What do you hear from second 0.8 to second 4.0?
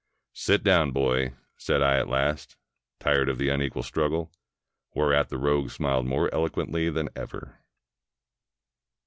boy," said I at last, tired of the unequal